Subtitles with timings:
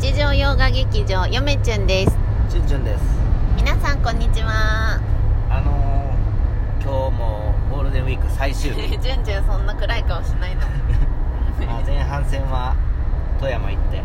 [0.00, 2.16] 日常洋画劇場よめちゅんです。
[2.48, 3.02] チュンチュンです。
[3.56, 5.00] 皆さんこんにちは。
[5.50, 8.96] あのー、今日もゴールデンウィーク最終日。
[8.98, 10.62] じゅんじゅんそんな暗い顔しないの。
[11.66, 12.76] ま あ前半戦は
[13.40, 13.96] 富山行って。
[13.96, 14.02] で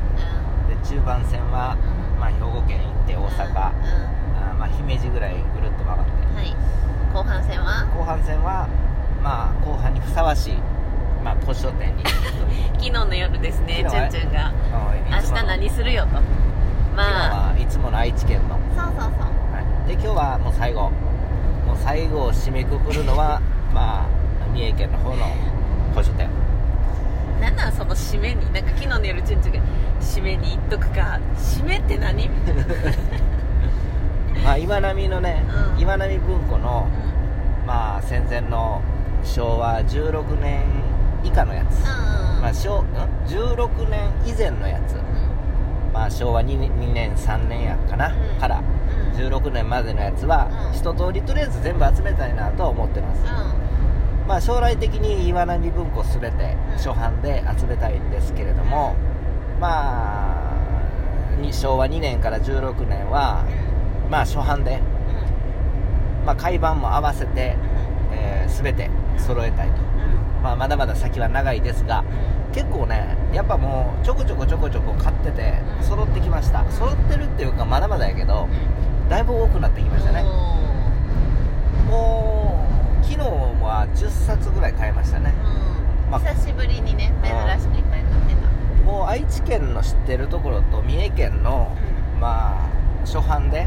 [0.83, 1.77] 中盤戦は、
[2.19, 3.53] まあ、兵庫県行って大阪、うん、うん。
[3.53, 6.35] あーまあ、姫路ぐらいぐるっと回って。
[6.35, 6.55] はい。
[7.13, 7.85] 後半戦は？
[7.95, 8.67] 後半戦は
[9.21, 10.57] まあ後半にふさわしい
[11.23, 12.03] まあ図書店に。
[12.73, 14.51] 昨日の夜ですね昨日はじゅんじゅんが
[15.09, 16.09] 明日何するよと。
[16.09, 16.25] 昨日
[16.95, 19.09] まあはいつもの愛知県の、そうそうそう。
[19.53, 20.91] はい、で今日はもう最後。
[21.65, 23.41] もう最後を締めくくるのは
[23.73, 24.05] まあ
[24.53, 25.25] 三重県の方の
[25.95, 26.27] 図書店。
[27.41, 29.61] なんなんその締めになんか昨日の夜じゅんじゅんが
[29.99, 31.19] 締めに行っとくか。
[31.37, 32.27] 締めって何？
[32.27, 32.63] みたいな
[34.43, 35.43] まあ岩波のね、
[35.75, 35.79] うん。
[35.79, 36.87] 岩波文庫の
[37.63, 38.81] うまあ戦前の
[39.23, 40.65] 昭和16年
[41.23, 42.85] 以下のやつ、まあ、昭ん
[43.27, 44.95] ？16年以前のやつ、
[45.93, 48.39] まあ、昭和 2, 年2年3年やかな、うん。
[48.39, 49.17] からうん。
[49.17, 50.77] 16年までのやつは、うん。
[50.77, 53.23] 一通りとりあえず全部集めたいなとは思ってます、
[54.27, 56.77] まあ、将来的に岩波文庫全てうん。
[56.77, 58.95] 初版で集めたいんですけれども、
[59.59, 60.43] まあ
[61.39, 63.45] に昭和2年から16年は、
[64.09, 64.79] まあ初版で、
[66.25, 67.55] まあ、海版も合わせて、
[68.11, 69.73] えー全て揃えたいと、
[70.43, 72.03] まあ、まだまだ先は長いですが
[72.51, 76.69] 結構ねやっぱもうちょこちょこちょこちょこ買っててうん揃ってきました。
[76.69, 78.47] 揃ってるっていうかまだまだやけど
[79.09, 80.23] だいぶ多くなってきましたね。
[81.89, 82.67] も
[83.01, 83.27] う昨日
[83.63, 85.33] は10冊ぐらい買いましたね。
[86.11, 88.83] まあ久しぶりにね珍しくいっぱい買ってた。
[88.83, 91.75] もう愛知県の知ってるところと三重県の
[92.19, 92.69] まあ
[93.05, 93.65] 初版で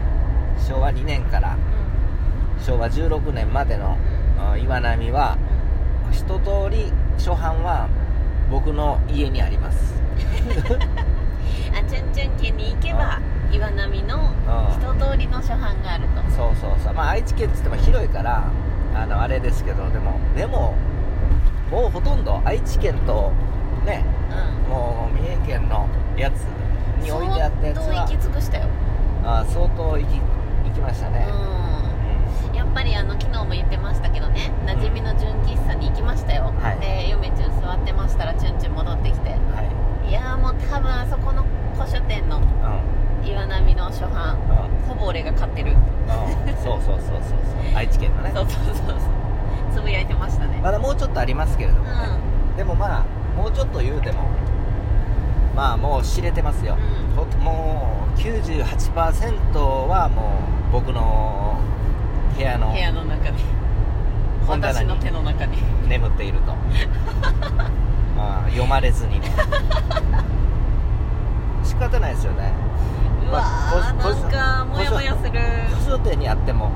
[0.68, 1.56] 昭和2年から
[2.64, 3.96] 昭和16年までの
[4.38, 5.38] あ岩波は
[6.26, 7.88] 一通り初版は
[8.50, 9.94] 僕の家にあります。
[11.72, 13.20] あチュンチュン家に行けば
[13.52, 14.32] 岩波の
[14.70, 16.30] 一通りの初版があると。
[16.32, 16.94] そうそうそう。
[16.94, 18.42] まあ愛知県っつっても広いから
[18.92, 20.74] あのあれですけどでもでも
[21.70, 23.30] もうほとんど愛知県と
[23.84, 24.04] ね
[24.66, 24.72] うん。
[24.72, 25.86] もう三重県の
[26.16, 26.42] やつ
[27.04, 28.64] に置いてあったやつは相当行き尽くしたよ。
[29.24, 31.28] あ相当行き行きましたね、
[31.60, 31.65] うん
[32.76, 36.78] ぱりあの昨日も言ってましたけどね馴染みの純喫茶に行きましたよ、はい。
[36.78, 39.30] で嫁チュン座ってましたらチュンチュン戻ってきて。
[39.30, 40.10] うんはい。
[40.10, 41.42] いやーもう多分あそこの
[41.74, 43.26] 古書店のうん。
[43.26, 44.88] 岩波の初版うん。
[44.88, 45.72] ほぼ俺が買ってる。
[45.72, 46.54] うん。
[46.62, 47.40] そうそうそうそうそう。
[47.74, 48.30] 愛知県のね。
[48.34, 48.96] そうそうそうそう。
[49.74, 50.60] つぶやいてましたね。
[50.62, 51.90] まだもうちょっとありますけれどもね、
[52.54, 53.04] うでもまあ
[53.40, 54.20] もうちょっと言うても
[55.54, 56.76] まあもう知れてますよ、
[57.08, 57.16] うん。
[57.16, 61.55] ほもう98%はもう僕の
[62.36, 62.70] 部屋の。
[62.70, 63.42] 部屋の中に。
[64.46, 64.90] 本棚に。
[64.90, 65.56] 私の手の中に。
[65.88, 66.52] 眠っていると。
[68.16, 69.30] まあ読まれずにね。
[71.64, 72.52] 仕方ないですよね。
[73.28, 75.40] うわーまあこなんかモヤモヤする。
[75.80, 76.70] 図書店にあっても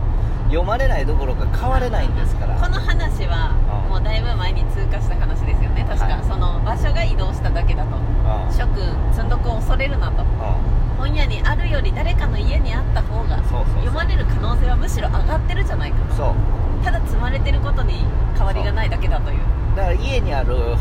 [0.49, 2.55] 読まれないどころか買われないんですから。
[2.55, 3.55] この話は
[3.85, 3.91] うん。
[3.91, 5.85] もうだいぶ前に通過した話ですよね。
[5.89, 6.25] 確か、はい。
[6.25, 7.97] その場所が移動しただけだと。
[7.97, 8.01] う
[8.49, 8.53] ん。
[8.53, 8.83] 諸君
[9.13, 10.23] 積んどくを恐れるなと。
[10.23, 10.27] う
[11.01, 14.27] 本屋にあるより誰かの家にあった方が読まれる
[14.91, 16.85] しろ上がってるじゃないかんそう。
[16.85, 18.05] ただ積まれてることに
[18.37, 19.39] 変わりがないだけだという。
[19.77, 20.77] だから家にあるう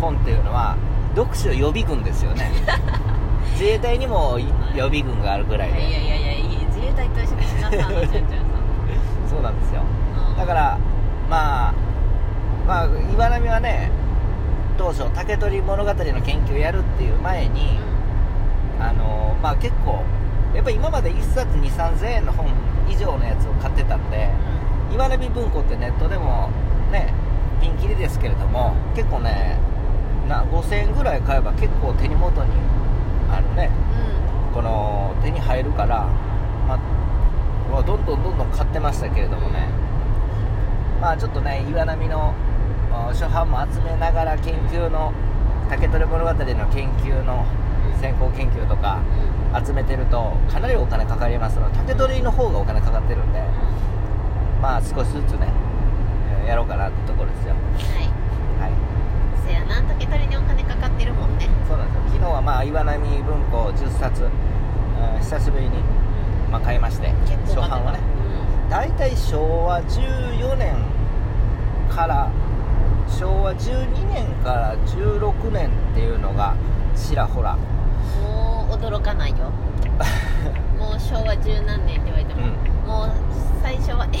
[0.00, 0.76] 本っていうのは
[1.16, 2.50] 読書予備軍ですよね。
[3.52, 4.38] 自衛隊にも
[4.74, 8.38] 予備軍があるぐらいんいやいでやいやいやいい自衛隊と一緒にしなさんのじゅんじゅんさん。
[9.28, 9.82] そうなんですよ。
[10.30, 10.36] うん。
[10.36, 10.78] だから
[11.28, 11.74] まあ
[12.66, 13.90] まあ岩波はね
[14.78, 17.78] 当初竹取物語の研究をやるっていう前に、
[18.80, 20.04] あのまあ結構
[20.54, 22.46] やっぱり今まで1冊2 3 0 0 0円の本
[22.90, 24.28] 以上のやつを買ってたんで
[24.92, 26.50] 岩波文庫ってネットでも
[26.90, 27.12] ね
[27.60, 29.58] ピンキリですけれども結構ね
[30.28, 32.50] な5000円ぐらい買えば結構手に元に
[33.30, 33.70] あのね。
[34.52, 36.06] この手に入るから、
[36.66, 36.78] まあ、
[37.70, 39.68] まあどんどんどんどん買ってましたけれどもね、
[41.00, 42.34] まあちょっとね岩波の
[42.92, 45.12] あ初版も集めながら研究の
[45.68, 47.46] 竹取物語の研究の
[48.00, 49.00] 先行研究とか
[49.64, 53.42] 集めてるとかなりお金かかりますので竹取の方がお金かかってるんで
[54.62, 55.48] まあ少しずつね
[56.40, 57.54] えーやろうかなってところですよ。
[57.54, 58.04] はい。
[58.60, 59.46] はい。
[59.46, 61.48] せやな竹取にお金かかってるもんね。
[61.68, 62.02] そうなんですよ。
[62.06, 64.30] 昨日はまあ岩波文庫10冊、うん
[65.20, 65.70] 久しぶりに、
[66.50, 67.08] まあ、買いまして
[67.46, 67.98] 初版はね。
[68.68, 70.74] 大体昭和14年
[71.88, 72.30] から
[73.08, 76.54] 昭和12年から16年っていうのが
[76.94, 77.56] ちらほら
[78.80, 79.36] 驚かないよ。
[80.78, 82.88] もう昭和十何年って言われても、うん。
[82.88, 83.10] もう
[83.62, 84.16] 最初は「え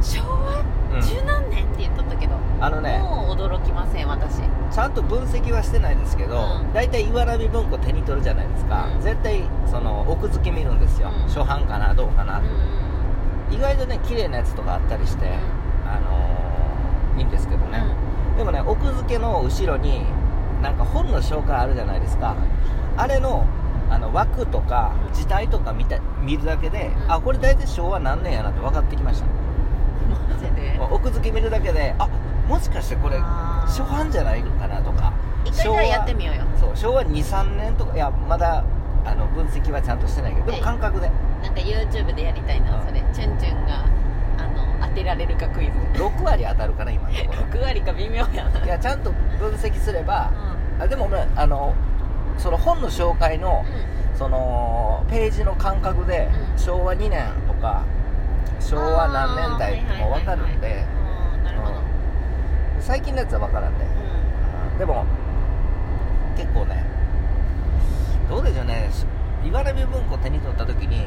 [0.00, 0.62] 昭和
[0.94, 1.02] うん。
[1.02, 2.98] 十何年?」って言っとったけど、あのね。
[2.98, 4.40] もう驚きません私。
[4.70, 6.72] ちゃんと分析はしてないですけど、うん。
[6.72, 9.02] 大体岩波文庫手に取るじゃないですか、うん。
[9.02, 11.28] 絶対その奥付け見るんですよ、うん。
[11.28, 12.42] 初版かなどうかな、う
[13.52, 13.54] ん。
[13.54, 15.26] 意外とね綺麗なやつとかあったりして、
[15.86, 17.82] あのーいいんですけどね、
[18.36, 20.06] でもね奥付けの後ろに
[20.62, 22.36] なんか本の紹介あるじゃないですか。
[22.96, 23.44] あれの
[23.90, 27.12] あの枠とかうん字体とか見た見るだけで、うん。
[27.12, 29.26] あこれ大体昭和何年やなって分かってきました。
[30.90, 32.08] 奥付け見るだけであ
[32.48, 35.12] もしかしてこれ初版じゃないかなとか。
[35.44, 36.42] 一回やってみようよ。
[36.60, 38.64] そう昭和23年とかいやまだ
[39.04, 41.10] あの分析はちゃんとしてないけどでも感覚で。
[41.42, 42.86] なんか YouTube でやりたいなうん。
[42.86, 43.02] それ。
[43.12, 43.84] チュンチュンが
[44.38, 44.42] あ
[44.82, 46.02] の当てられるかクイズ。
[46.02, 47.60] 6割当たるかな今のところ。
[47.60, 48.64] 6割か微妙やな。
[48.64, 50.30] いやちゃんと分析すれば
[50.80, 51.74] うあでもねあの
[52.38, 53.66] その本の紹介のん。
[54.18, 56.58] そのページの感覚でうん。
[56.58, 57.84] 昭和2年とか
[58.60, 60.84] 昭和何年代ってもう分かるんで
[62.80, 63.84] 最近のやつは分からんで
[64.76, 65.04] うでも
[66.36, 66.84] 結構ね
[68.28, 68.90] どうでしょうね。
[69.44, 71.06] 岩波文庫手に取った時に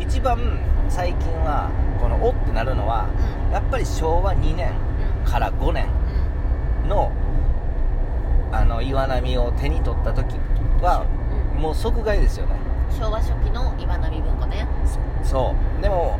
[0.00, 1.70] 一番最近は
[2.00, 3.52] この「お」ってなるのはんうん。
[3.52, 4.70] やっぱり昭和2年
[5.24, 5.86] から5年
[6.88, 7.10] の
[8.52, 10.36] あの岩波を手に取った時
[10.84, 11.06] は
[11.54, 12.52] うんもう即買いですよね。
[12.90, 14.66] 昭和初期の岩波文庫ね。
[15.22, 15.82] そう。
[15.82, 16.18] でも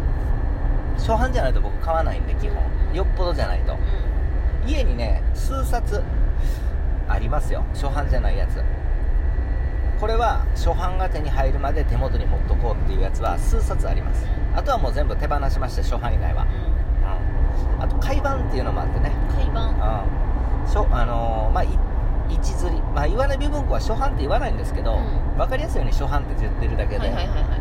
[0.97, 2.63] 初版じゃないと僕買わないんで基本。
[2.91, 3.75] うんよっぽどじゃないと。
[3.75, 3.77] う
[4.67, 6.03] 家にね数冊
[7.09, 7.65] ありますよ。
[7.75, 8.63] 初版じゃないやつ。
[10.01, 14.27] これは初版が手に入るまで手元に持っとこうっていうやつは数冊あります。
[14.55, 16.47] あとはもう全部手放しまして初版以外は、ん。
[17.77, 19.13] うん、あと海版っていうのもあってね。
[19.53, 20.09] 版。
[20.19, 20.24] うん
[23.07, 25.39] 岩波文庫は初版って言わないんですけど、うん。
[25.39, 27.61] 分かりやすいように初版って言ってるだけで、はいはいはいはい。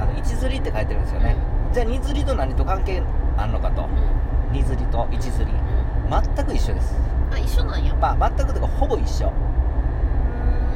[0.00, 1.36] あの一釣りって書いてるんですよね、
[1.72, 3.02] じゃあ二釣りと何と関係
[3.36, 4.52] あんのかと、うん。
[4.52, 5.52] 二釣りと一釣り。
[5.52, 6.34] うん。
[6.34, 6.94] 全く一緒です。
[7.32, 7.94] あ一緒なんや。
[7.94, 9.32] まあ全くというかほぼ一緒。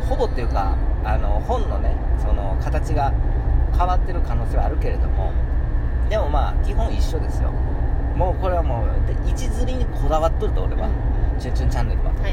[0.08, 3.12] ほぼっていうかあの本のねその形が
[3.76, 5.32] 変わってる可能性はあるけれども
[6.10, 7.50] でもまあ基本一緒ですよ。
[8.14, 10.88] もうこれはもうで一釣りにこだわっとると俺は
[11.40, 12.32] 「チュンチュンチャンネルは」はいはい。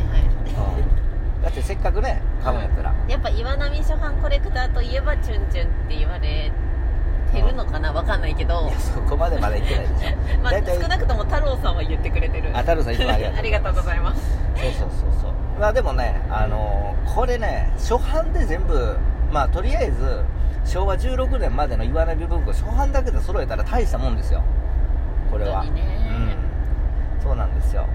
[0.85, 1.00] うん
[1.43, 6.51] だってせっかくね買うんやったら、やっぱ岩波初版コレクターといえばチュンチュンって言われ
[7.33, 8.67] てるのかなわかんないけど。
[8.67, 10.17] いやそこまでまだ言ってないでしょ。
[10.43, 12.51] まあ少なくとも太郎さんは言ってくれてる。
[12.53, 14.39] あ太郎さんいつもありがとう ありがとうございます。
[14.55, 15.31] そうそうそうそう。
[15.59, 18.97] まあでもねあのーこれね初版で全部
[19.31, 20.23] まあとりあえず
[20.65, 24.43] 昭和16年までの岩波文庫初版だけで揃えたら大したもんですよ。
[25.31, 25.61] これは。
[25.63, 26.09] 本当にね。
[27.17, 27.21] うん。
[27.23, 27.87] そうなんですよ。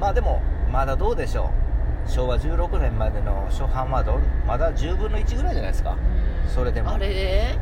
[0.00, 0.40] まあでも
[0.70, 1.63] まだどうでしょう
[2.06, 5.96] 昭和16年までの初版はどまだ10分の1ぐらいじゃないですか。
[6.44, 6.50] うん。
[6.50, 6.92] それでも。
[6.92, 7.08] あれ？
[7.08, 7.58] で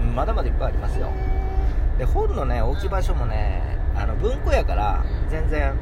[0.00, 1.10] うんまだまだいっぱいありますよ。
[1.98, 3.62] で本のね置き場所もね
[3.96, 5.30] あの文庫やからうん。
[5.30, 5.74] 全然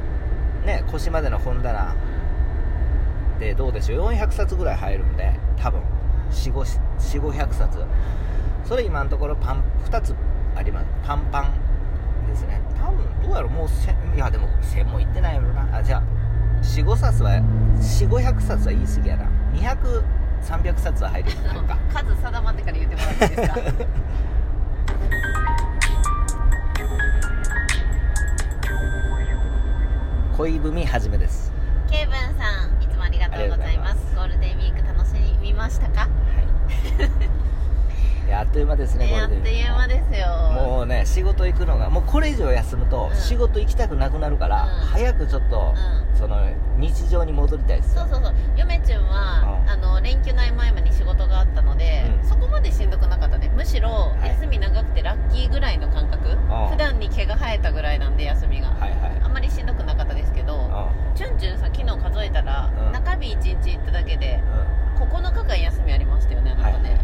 [0.65, 1.95] ね腰までの本棚
[3.39, 4.09] でどうでしょう。
[4.09, 5.81] 400冊ぐらい入るんで多分。
[6.31, 7.79] 4500冊。
[8.65, 10.13] それ今のところパン2つ
[10.55, 10.85] あります。
[11.05, 12.61] パンパンですね。
[12.77, 13.49] 多分どうやろう。
[13.51, 15.77] もう1000いやでも1000もいってないやろな。
[15.77, 16.03] あじゃあ
[16.61, 17.31] 45冊は
[17.77, 19.25] 4500冊は言い過ぎやな。
[19.53, 21.77] 200300冊は入るのか。
[21.93, 23.57] 数定まってから言ってもらっていいですか？
[30.37, 31.51] 恋文はじめです。
[31.89, 34.15] ケイブンさんいつもありがとうございます。
[34.15, 36.03] ゴールデンウィーク楽しみましたか？
[36.03, 36.07] い。
[37.01, 37.11] やあっ
[38.57, 39.35] という間ですねねこれで。
[39.35, 40.27] あっという間ですよ。
[40.51, 43.15] もうね仕事行くのがもうこれ以上休むとうん。
[43.15, 44.69] 仕事行きたくなくなるから、うん。
[44.87, 46.17] 早くちょっと、うん。
[46.17, 46.43] その
[46.77, 48.33] 日常に戻りたいですそうそうそう。
[48.57, 49.69] 嫁ちゅんは、うん。
[49.69, 52.27] あの連休の合間に仕事があったので、うん。
[52.27, 53.51] そこまでしんどくなかったね。
[53.55, 54.29] むしろはい。
[54.29, 56.69] 休み長くてラッキーぐらいの感覚、ん。
[56.71, 59.21] 普段に毛が生えたぐらいなんで休みが、はいはい。
[59.21, 62.91] あんまりしんどくなかったですけど、うチュンチュンさ昨日数えたら、うん。
[62.91, 64.77] 中日1日行っただけでん。
[64.97, 66.96] 9日間休みありましたよねあなたね、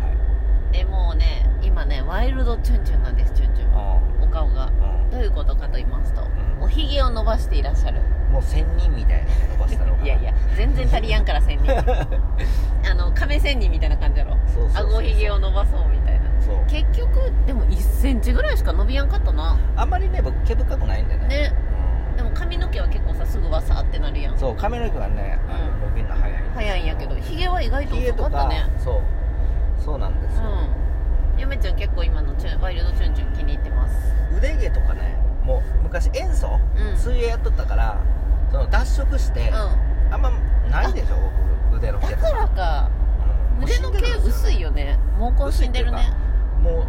[0.73, 3.95] でもうね今ねワイルドチュンチュンなんですチュンチュンは。
[3.95, 4.71] はお顔が。
[5.09, 6.27] いどういうことかと言いますと、ん。
[6.61, 8.01] おひげを伸ばしていらっしゃる。
[8.01, 11.71] うんもう仙人みたいなの伸ばしたの いやいや全然足りやんから千人。
[12.89, 14.35] あの亀仙人みたいな感じやろ。
[14.47, 16.23] そうひげを伸ばそうみたいな。
[16.67, 19.55] 結局でも1センチぐらいしか伸びやんかったな。
[19.75, 21.27] あんまりね僕毛深くないんでね。
[21.27, 21.53] ね。
[22.09, 22.17] うん。
[22.17, 25.39] でも髪の毛は結構さすぐわさってなるやんそう髪の毛はね、
[25.81, 29.01] 伸びるの早い早いんやけどひげは意外と遅かったねそう
[29.83, 30.43] そうなんですよ、
[31.35, 31.39] うん。
[31.41, 33.95] 嫁ちゃん結構今のチュンワイルドチュンチュン気に入ってます。
[34.37, 36.97] 腕毛とかねもう昔塩素、うん。
[36.97, 38.01] 水泳やっとったから
[38.51, 39.53] その脱色して、う
[40.13, 40.31] あんま
[40.69, 41.15] ないでしょ
[41.71, 42.89] 僕腕の毛んだからか。
[43.57, 43.63] うん。
[43.65, 43.97] 腕の毛
[44.27, 44.97] 薄いよね。
[45.19, 46.13] 毛根死んでるね。
[46.61, 46.85] も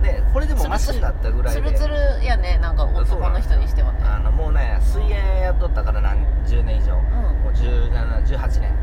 [0.00, 1.62] うねこれでもマシになったぐらいで。
[1.62, 2.58] ツルツルやね。
[2.58, 4.00] なんか男の人にしてはね。
[4.02, 7.02] あのもうね水泳やっとったから何十年以上、うん。
[7.42, 8.74] もう1718年。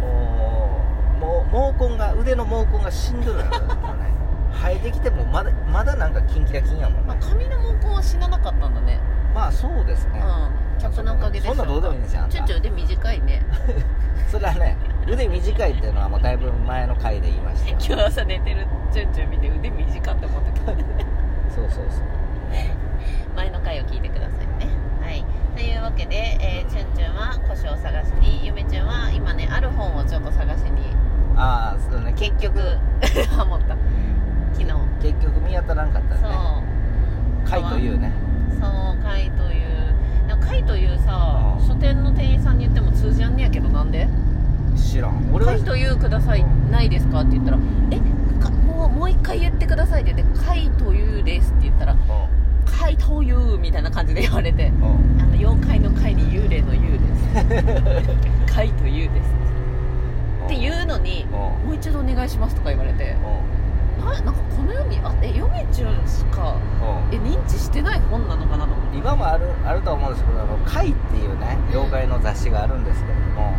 [0.00, 0.61] もう
[1.22, 3.58] もう毛根が腕の毛根がしんどいのよね
[4.52, 9.00] 生えてきてもまだまだなんかキンキラキンやもんまあ、ね髪の毛根は死ななかったんだね。
[9.34, 10.78] まあそうですね、うん。
[10.78, 12.34] キャップのおかげでそんなどうでもいいんですよあんた。
[12.34, 13.42] チュンチュン腕短いね。
[14.30, 14.76] それはね
[15.06, 17.76] 腕短いっていうのはもうだいぶ前の回で言いましたよ。
[17.80, 20.66] 今日朝寝てるチュンチュン見て腕短って思ってた。
[21.52, 22.04] そうそうそう。
[23.34, 24.42] 前の回を聞いてください
[25.54, 30.82] というわけで、えー、チュンチュンは古書を探しにゆめちゅんは今ねある本をちょっと探しに
[31.42, 32.60] ああそうね結局
[33.36, 33.76] ハモった。
[34.52, 34.72] 昨日。
[35.02, 36.30] 結局見当たらんかったそう。
[36.30, 36.36] ね
[37.44, 38.12] 貝というね。
[38.60, 39.72] そう貝という。
[40.40, 41.66] 貝というさうん。
[41.66, 44.08] 書店の店員さんに言っても通じゃんねやけどなんで？
[44.76, 45.30] 知らん。
[45.32, 47.58] 俺は貝というくださいないですかって言ったら
[47.90, 47.98] え
[48.40, 50.14] かもうもう一回言ってくださいって。
[50.14, 51.96] 言って貝というですって言ったらう
[52.80, 54.68] 貝というみたいな感じで言われて。
[54.70, 55.20] んうん。
[55.20, 58.06] あの妖怪の怪に幽霊の幽で
[58.46, 58.46] す。
[58.54, 59.34] 怪と幽です
[60.44, 61.30] っていうのにうん。
[61.30, 63.16] もう一度お願いしますとか言われて
[64.00, 67.14] うななんかこの世にあえヨメチュンしかんうん。
[67.14, 68.96] え認知してない本なのかなと思って。
[68.98, 73.54] 今もあるあると思うんですけど「あの怪」っていうね妖怪の雑誌があるんですけども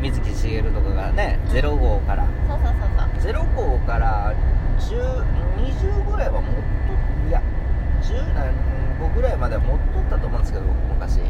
[0.00, 2.26] 水木しげるとかがね0号から。
[2.48, 3.44] そうそうそうそう。
[3.44, 4.32] 0号から
[4.78, 5.24] 10
[5.56, 7.42] 20ぐらいは持っといや
[8.02, 8.52] 10何
[9.10, 11.20] 5ぐらいまでは持っとったと思うんですけど昔。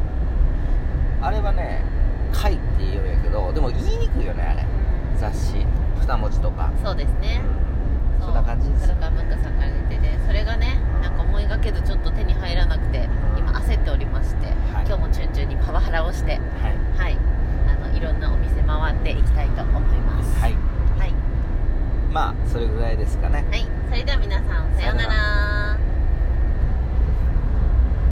[1.23, 1.83] あれはね
[2.33, 4.65] 「怪」って言うんやけどでも言いにくいよねあれ
[5.19, 5.67] 雑誌
[6.01, 6.71] 二文字とか。
[6.83, 7.41] そうですね。
[8.21, 8.89] そんな感じです。
[8.89, 13.09] からムックさんから出ててそれがねなんか思いがけずちょっと手に入らなくて
[13.39, 14.87] 今焦っておりまして、はい。
[14.87, 16.41] 今日もチュンチュンにパワハラをしてはい。
[16.99, 17.19] はい。
[17.69, 20.41] あのいろんなお店回っていきたいと思います。
[20.41, 20.55] はい。
[20.99, 21.13] はい、
[22.13, 23.45] まあそれぐらいですかね。
[23.51, 25.66] はい、それでは皆さんさようなら